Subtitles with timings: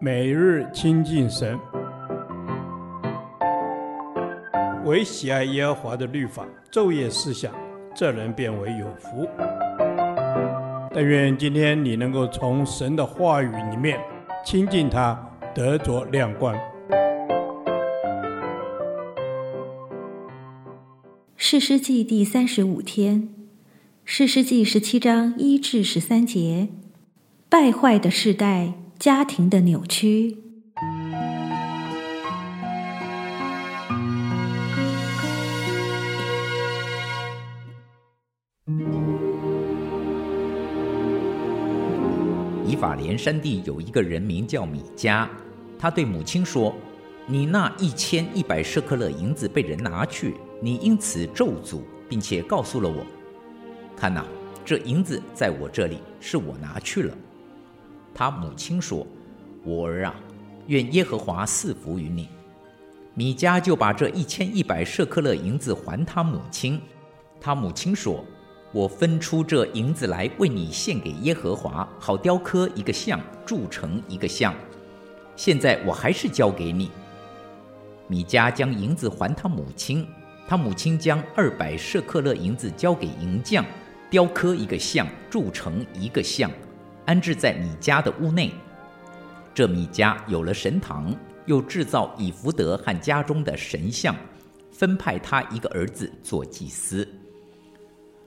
[0.00, 1.58] 每日亲近神，
[4.84, 7.52] 唯喜爱耶和华的律法，昼夜思想，
[7.94, 9.28] 这人便为有福。
[10.92, 13.98] 但愿今天你能够从神的话语里面
[14.44, 15.18] 亲近他，
[15.54, 16.54] 得着亮光。
[21.36, 23.28] 士师记第三十五天，
[24.04, 26.68] 士师记十七章一至十三节，
[27.48, 28.74] 败坏的世代。
[28.98, 30.38] 家庭的扭曲。
[42.66, 45.28] 以法莲山地有一个人名叫米迦，
[45.78, 46.74] 他对母亲说
[47.26, 53.04] ：“你那一千一百舍克勒银子被人拿去，你因此咒诅，并且告诉了我。
[53.96, 54.24] 看哪，
[54.64, 57.14] 这银子在我这里，是我拿去了。”
[58.14, 59.04] 他母亲说
[59.64, 60.14] ：“我儿啊，
[60.68, 62.28] 愿耶和华赐福于你。”
[63.14, 66.80] 米迦就把这一千一百舍客勒银子还他母亲。
[67.40, 68.24] 他母亲说
[68.72, 74.54] ：“我分出这银子来为你献给耶和华，好雕刻一个像，铸成一个像。
[75.36, 76.90] 现在我还是交给你。”
[78.06, 80.06] 米迦将银子还他母亲，
[80.46, 83.64] 他母亲将二百舍客勒银子交给银匠，
[84.10, 86.50] 雕刻一个像，铸成一个像。
[87.06, 88.52] 安置在米迦的屋内。
[89.54, 91.14] 这米迦有了神堂，
[91.46, 94.16] 又制造以弗得和家中的神像，
[94.72, 97.06] 分派他一个儿子做祭司。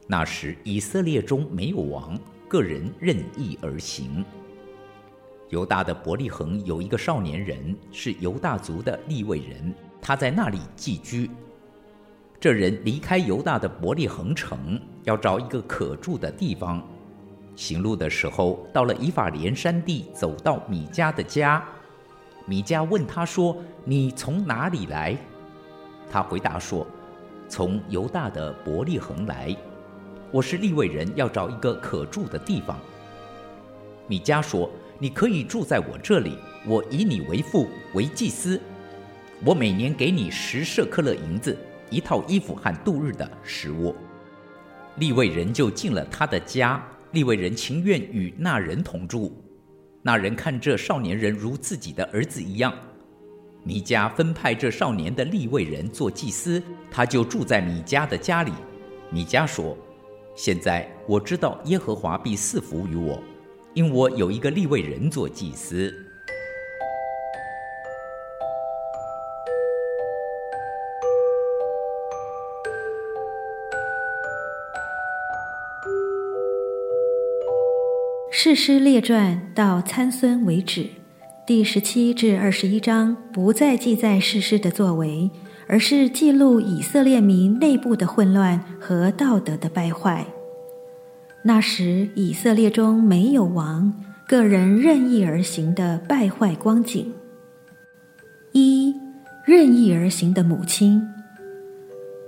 [0.08, 4.24] 那时以色列中没有王，个人任意而行。
[5.50, 11.30] 犹大的伯利恒有一个少年人，是犹大族的利未人，他在那里寄居。
[12.40, 16.88] 这人离开犹大的伯利恒城，要找一个可住的地方。
[17.58, 21.62] 行路的时候，到了以法莲山地，走到米迦的家。
[22.46, 25.18] 米迦问他说：“你从哪里来？”
[26.10, 26.86] 他回答说
[27.50, 29.54] ：“从犹大的伯利恒来。
[30.32, 32.80] 我是利未人，要找一个可住的地方。”
[34.08, 34.70] 米迦说
[35.00, 38.62] ：“你可以住在我这里，我以你为父，为祭司。
[39.44, 41.58] 我每年给你十舍客勒银子，
[41.90, 43.96] 一套衣服和度日的食物。”
[44.98, 46.82] 利未人就进了他的家。
[47.18, 49.44] 利未人情愿与那人同住，
[50.04, 52.72] 那人看这少年人如自己的儿子一样。
[53.64, 56.62] 米迦分派这少年的利位人做祭司，
[56.92, 58.52] 他就住在米迦的家里。
[59.10, 59.76] 米迦说
[60.38, 63.20] ：“现在我知道耶和华必赐福于我，
[63.74, 65.92] 因我有一个利位人做祭司。”
[78.48, 80.88] 士师列传到参孙为止，
[81.46, 85.30] 第十七至二十一章不再记载士师的作为，
[85.68, 90.26] 而是记录以色列民内部的混乱和道德的败坏。
[91.44, 93.94] 那时以色列中没有王，
[94.26, 97.12] 个人任意而行的败坏光景。
[98.54, 98.96] 一、
[99.46, 101.06] 任意而行的母亲。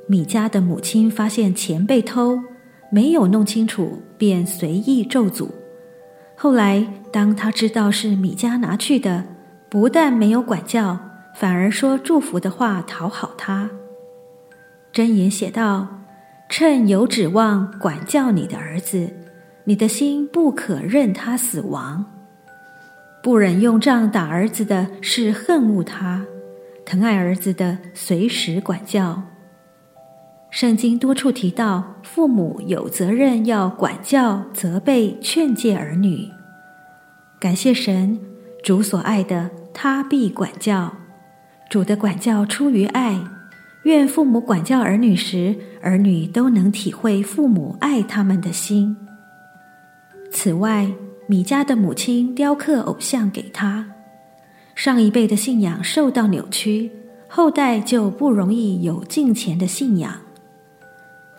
[0.05, 2.37] 米迦的母亲发现钱被偷，
[2.91, 5.47] 没有弄清楚，便随意咒诅。
[6.41, 9.25] 后来，当他知道是米迦拿去的，
[9.67, 10.97] 不但没有管教，
[11.35, 13.69] 反而说祝福的话讨好他。
[14.93, 15.85] 箴言写道
[16.47, 19.11] ：“趁有指望管教你的儿子，
[19.65, 22.05] 你的心不可任他死亡。
[23.21, 26.25] 不忍用杖打儿子的是恨恶他，
[26.85, 29.21] 疼爱儿子的随时管教。”
[30.51, 36.29] 圣经多处提到，父母有责任要管教、责备、劝诫儿女。
[37.39, 38.19] 感谢神，
[38.63, 40.91] 主所爱的，他必管教。
[41.69, 43.21] 主的管教出于爱，
[43.83, 48.97] 愿父母管教儿女时，儿女都能体会父母爱他们的心。
[50.31, 50.91] 此外，
[51.27, 53.85] 米迦的母亲雕刻偶像给他，
[54.73, 56.91] 上一辈的信仰受到扭曲，
[57.27, 60.11] 后代就不容易有敬虔的信仰。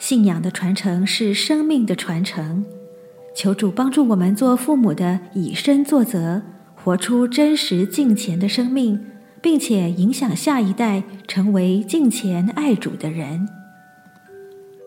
[0.01, 2.65] 信仰的传承是生命的传承，
[3.37, 6.41] 求主帮助我们做父母的以身作则，
[6.75, 8.99] 活出真实敬虔的生命，
[9.43, 13.47] 并且影响下一代成为敬虔爱主的人。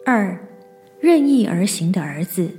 [0.04, 0.36] 二，
[1.00, 2.50] 任意而行的儿子，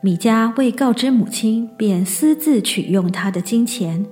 [0.00, 4.06] 米迦未告知母亲，便私自取用他的金钱，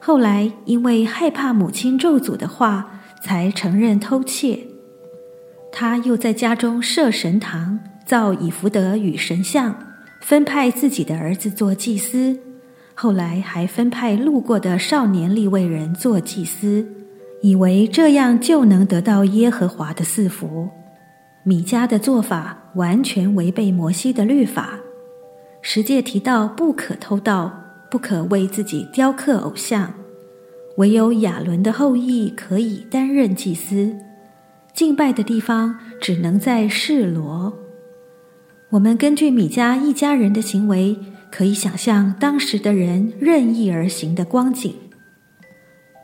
[0.00, 4.60] 后来因为害怕母亲咒诅的话，才承认偷窃。
[5.78, 9.76] 他又在家中设神堂，造以弗得与神像，
[10.22, 12.34] 分派自己的儿子做祭司，
[12.94, 16.88] 后来还分派路过的少年利未人做祭司，
[17.42, 20.66] 以为这样就能得到耶和华的赐福。
[21.42, 24.78] 米迦的做法完全违背摩西的律法。
[25.60, 27.52] 十诫提到不可偷盗，
[27.90, 29.92] 不可为自己雕刻偶像，
[30.78, 33.94] 唯有亚伦的后裔可以担任祭司。
[34.76, 37.50] 敬拜的地方只能在示罗。
[38.68, 40.94] 我们根据米迦一家人的行为，
[41.32, 44.74] 可以想象当时的人任意而行的光景。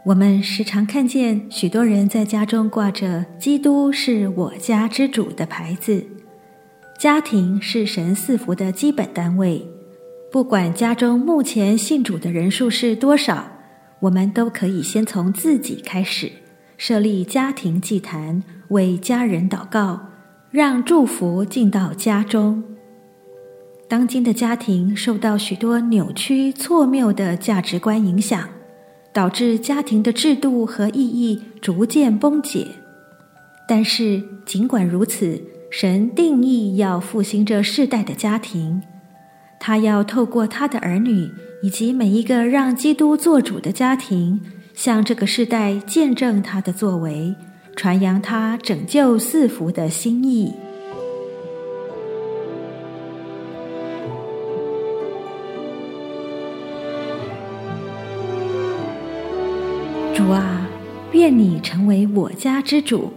[0.07, 6.03] 我们时常看见许多人在家中挂着“基督是我家之主”的牌子。
[6.99, 9.69] 家庭是神赐福的基本单位，
[10.33, 13.53] 不管家中目前信主的人数是多少，
[14.01, 16.33] 我们都可以先从自己开始，
[16.85, 20.09] 设立家庭祭坛，为家人祷告，
[20.51, 22.61] 让祝福进到家中。
[23.87, 28.49] 当今的家庭受到许多扭曲错谬的价值观影响，
[29.13, 32.67] 导致家庭的制度和意义逐渐崩解。
[33.69, 35.41] 但是尽管如此，
[35.71, 38.83] 神定义要复兴这世代的家庭，
[39.61, 41.31] 他要透过他的儿女
[41.63, 44.41] 以及每一个让基督做主的家庭，
[44.75, 47.35] 向这个世代见证他的作为，
[47.77, 50.53] 传扬他拯救四福的心意。
[60.15, 60.69] 主啊，
[61.13, 63.13] 愿你成为我家之主，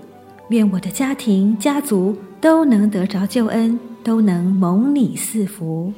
[0.50, 2.16] 愿我的家庭家族。
[2.42, 5.92] 都能得着救恩，都能蒙你赐福。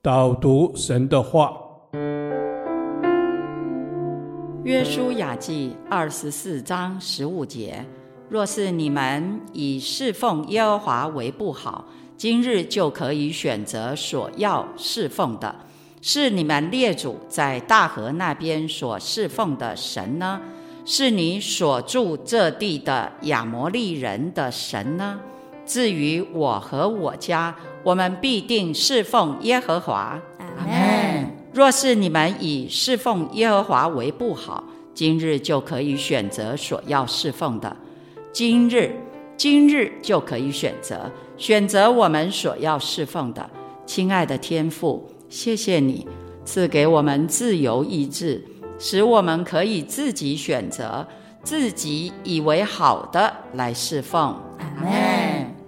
[0.00, 1.52] 导读神的话，
[4.62, 7.84] 约书亚记二十四章十五节：
[8.28, 11.84] 若是你们以侍奉耶和华为不好，
[12.16, 15.52] 今日就可以选择所要侍奉的。
[16.00, 20.40] 是你们列祖在大河那边所侍奉的神呢？
[20.84, 25.18] 是你所住这地的亚摩利人的神呢？
[25.68, 27.54] 至于我和我家，
[27.84, 30.18] 我们必定侍奉耶和华。
[30.38, 31.30] 阿门。
[31.52, 37.76] 若是你们以侍奉耶和华为不好，今日就可以选择所要侍奉的。
[38.32, 38.92] 今日，
[39.36, 43.48] 今日就可以选择，选择我们所要侍奉的。
[43.84, 45.06] 亲爱的天父。
[45.28, 46.08] 谢谢你
[46.46, 48.42] 赐给我们自由意志，
[48.78, 51.06] 使我们可以自己选择
[51.42, 54.34] 自己以为好的来侍奉。
[54.58, 55.07] 阿们。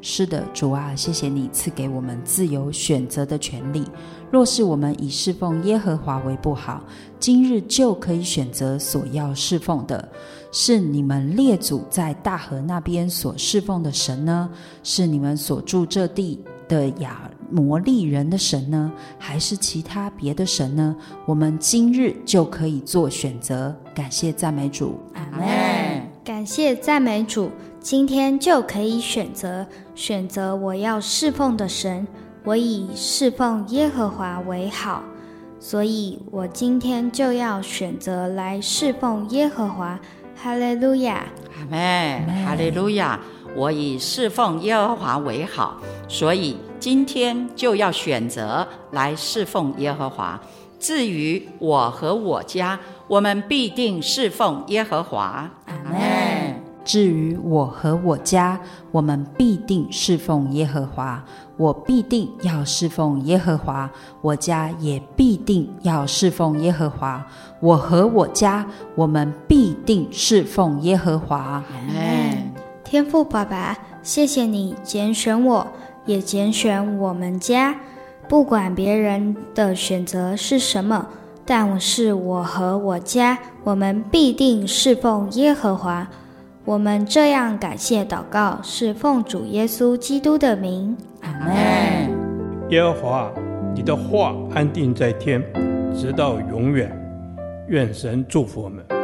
[0.02, 3.84] 是的，主啊，谢谢你赐给我们自由选择的权利。
[4.30, 6.82] 若是我们以侍奉耶和华为不好，
[7.18, 10.08] 今日就可以选择所要侍奉的。
[10.52, 14.48] 是你们列祖在大河那边所侍奉的神呢？
[14.82, 18.90] 是你们所住这地的亚摩利人的神呢？
[19.18, 20.96] 还是其他别的神呢？
[21.26, 23.76] 我们今日就可以做选择。
[23.94, 25.46] 感谢赞美主，阿门。
[26.24, 27.50] 感谢赞美主。
[27.80, 32.06] 今天就可以选择选择我要侍奉的神，
[32.44, 35.02] 我以侍奉耶和华为好，
[35.58, 39.98] 所以我今天就要选择来侍奉耶和华。
[40.36, 41.24] 哈利路亚，
[41.58, 43.18] 阿门，哈利路亚。
[43.56, 50.38] 我以侍奉耶和华为好，所以今天就要选择来侍奉耶和华。
[50.78, 52.78] 至于我和我家，
[53.08, 55.50] 我们必定侍奉耶和华。
[56.90, 61.24] 至于我和我家，我们必定侍奉耶和华。
[61.56, 63.88] 我必定要侍奉耶和华，
[64.22, 67.24] 我家也必定要侍奉耶和华。
[67.60, 68.66] 我和我家，
[68.96, 71.62] 我们必定侍奉耶和华。
[72.82, 75.64] 天父爸爸，谢谢你拣选我，
[76.06, 77.76] 也拣选我们家。
[78.28, 81.06] 不管别人的选择是什么，
[81.44, 86.08] 但是我和我家，我们必定侍奉耶和华。
[86.64, 92.68] 我们这样感谢祷告，是奉主耶稣基督的名，阿门。
[92.68, 93.32] 耶和华，
[93.74, 95.42] 你的话安定在天，
[95.94, 96.94] 直到永远。
[97.68, 98.99] 愿神祝福我们。